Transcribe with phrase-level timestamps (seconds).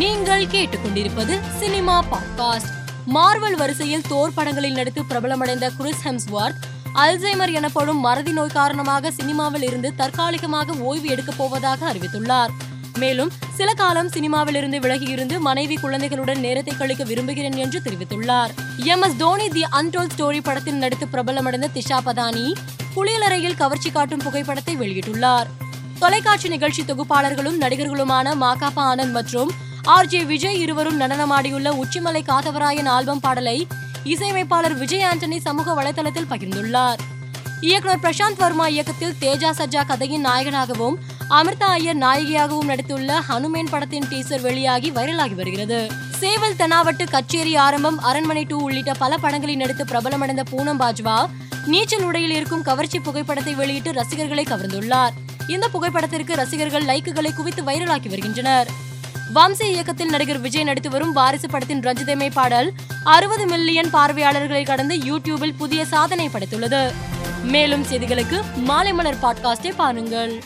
[0.00, 2.68] நீங்கள் கேட்டுக்கொண்டிருப்பது cinema podcast.
[3.14, 6.54] Marvel வரிசையில் தோர் படங்களில் நடித்து பிரபலமடைந்த கிறிஸ் ஹெம்ஸ்வார்த்
[6.94, 12.48] அல்சைமர் எனப்படும் மறதி நோய் காரணமாக சினிமாவில் இருந்து தற்காலிகமாக ஓய்வு எடுக்கப் போவதாக அறிவித்துள்ளார்.
[12.98, 18.50] மேலும் சில காலம் சினிமாவில் இருந்து விலகியிருந்து மனைவி குழந்தைகளுடன் நேரத்தை கழிக்க விரும்புகிறேன் என்று தெரிவித்துள்ளார்.
[18.76, 19.02] M.
[19.02, 19.16] S.
[19.16, 22.54] Dhoni the untold story படத்தில் நடித்து பிரபலமடைந்த திஷா பதானி
[22.96, 25.46] குளியலறையில் கவர்ச்சி காட்டும் புகைப்படத்தை வெளியிட்டுள்ளார்.
[25.98, 29.50] தொலைக்காட்சி நிகழ்ச்சி தொகுப்பாளர்களும் நடிகர்களுமான மாகாபா ஆனந்த் மற்றும்
[29.92, 33.66] ஆர் ஜே விஜய் இருவரும் நடனமாடியுள்ள உச்சிமலை காதவராயன் ஆல்பம் பாடலை
[34.12, 37.00] இசையமைப்பாளர் விஜய் ஆண்டனி சமூக வலைதளத்தில் பகிர்ந்துள்ளார்.
[37.60, 40.96] இயக்குனர் பிரசாந்த் வர்மா இயக்கத்தில் தேஜா சஜ்ஜா கதையின் நாயகனாகவும்
[41.38, 45.80] அமிர்தா ஐயர் நாயகியாகவும் நடித்துள்ள ஹனுமேன் படத்தின் டீசர் வெளியாகி வைரலாகி வருகிறது.
[46.20, 51.18] சேவல் தெனாவட்டு கச்சேரி ஆரம்பம் அரண்மனை டூ உள்ளிட்ட பல படங்களில் நடித்து பிரபலமடைந்த பூனம் பாஜ்வா
[51.66, 55.16] நீச்சல் உடையில் இருக்கும் கவர்ச்சி புகைப்படத்தை வெளியிட்டு ரசிகர்களை கவர்ந்துள்ளார்.
[55.46, 58.70] இந்த புகைப்படத்திற்கு ரசிகர்கள் லைக்குகளை குவித்து வைரலாக்கி வருகின்றனர்.
[59.34, 62.72] வம்சி இயக்கத்தில் நடிகர் விஜய் நடித்து வரும் வாரிசு படத்தின் ரஞ்சிதமே பாடல்
[63.04, 66.92] அறுபது மில்லியன் பார்வையாளர்களை கடந்து யூடியூபில் புதிய சாதனை படைத்துள்ளது.
[67.42, 70.42] மேலும் செய்திகளுக்கு மாலை மலர் பாட்காஸ்டை பாருங்கள்.